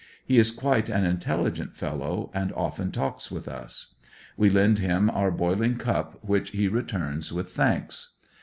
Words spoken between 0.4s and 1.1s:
quite an